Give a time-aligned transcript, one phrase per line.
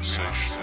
[0.00, 0.57] relaxation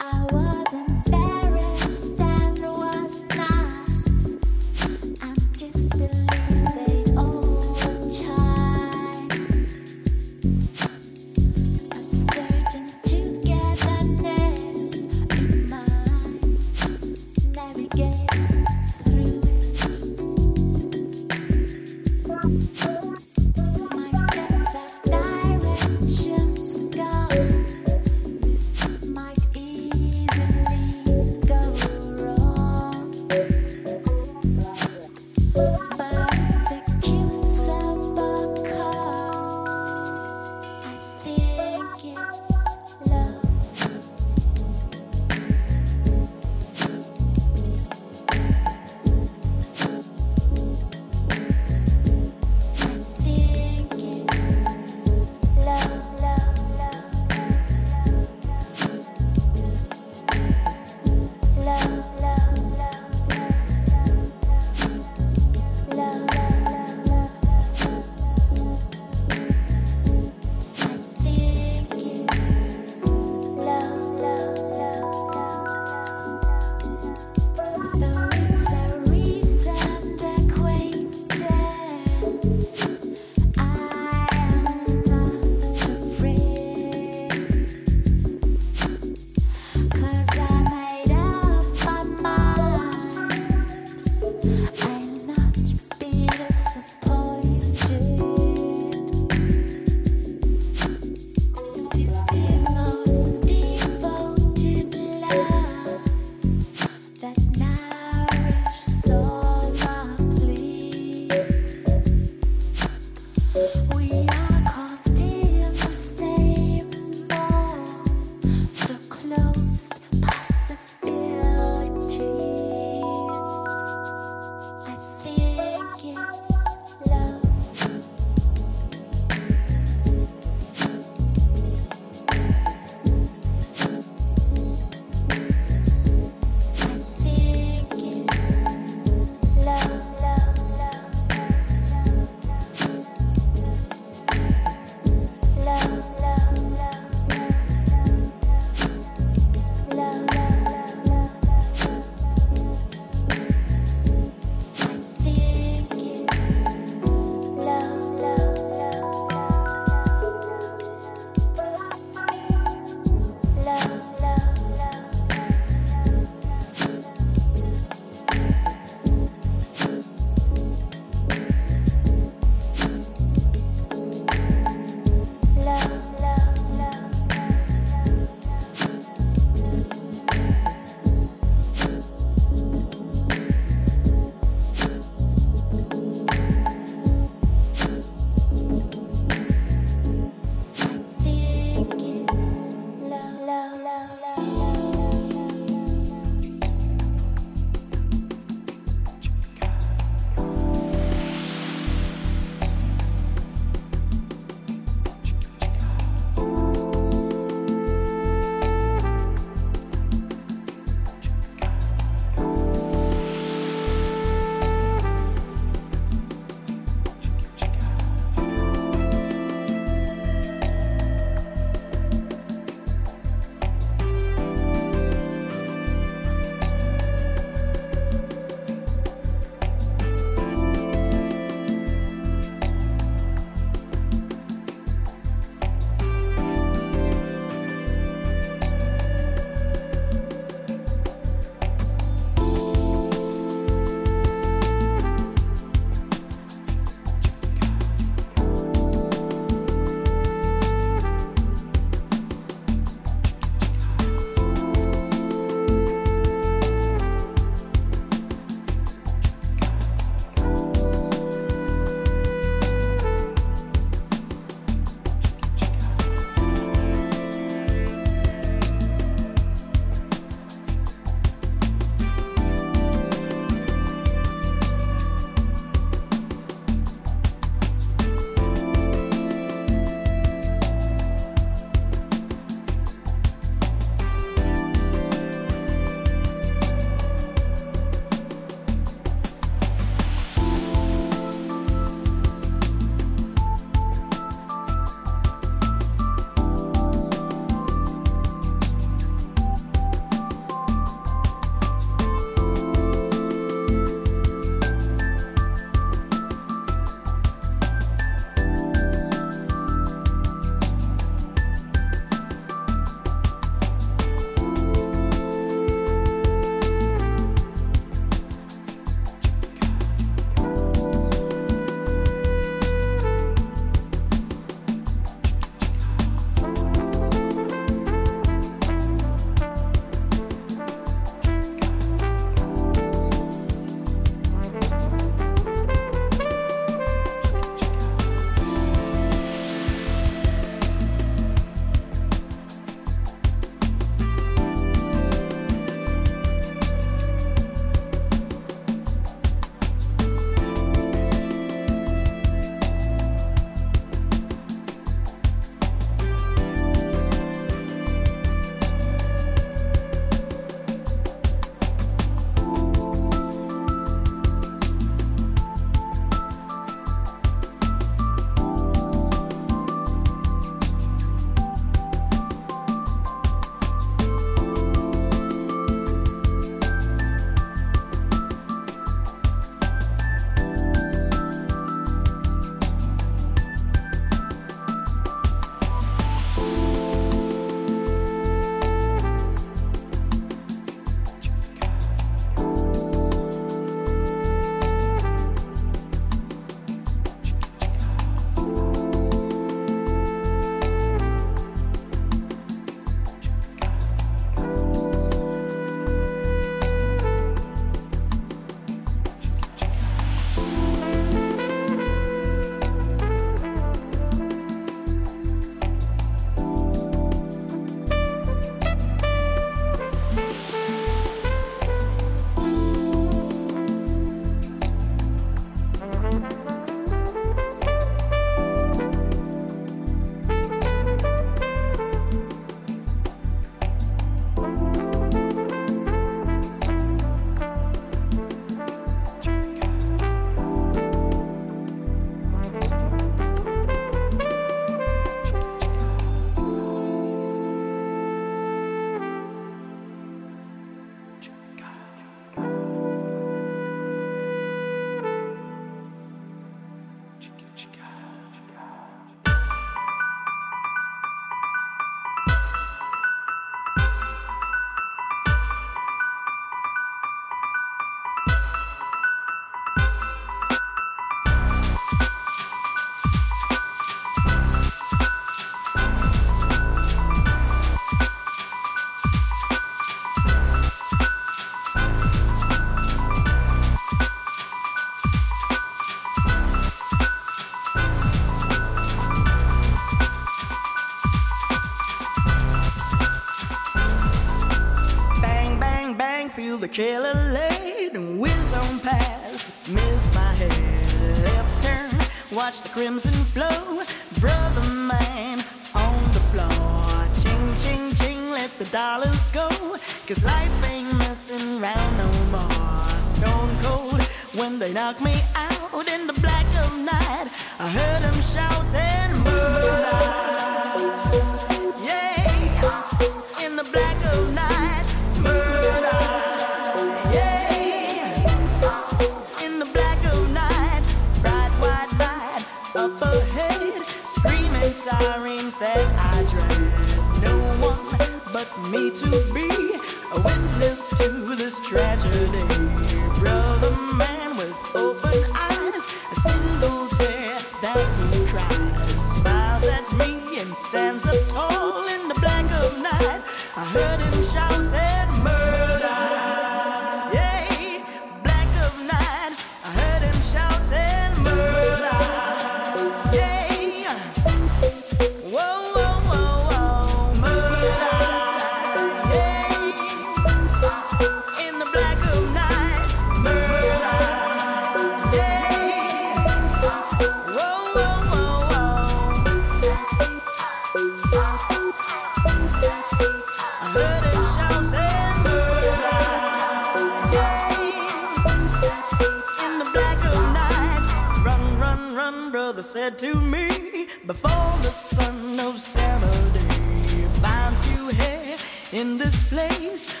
[592.91, 598.37] said to me before the sun of summer day finds you here
[598.71, 600.00] in this place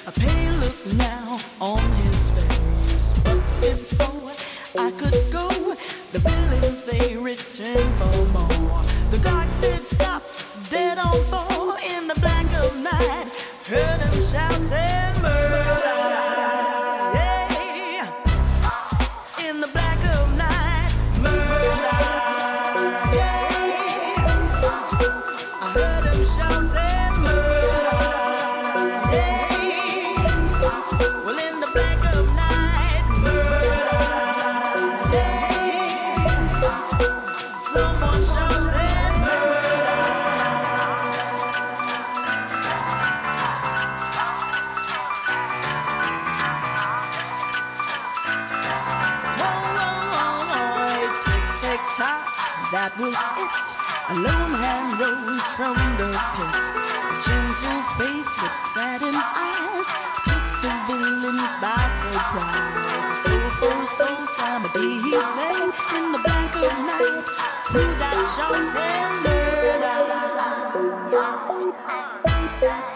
[71.13, 72.90] 我不怕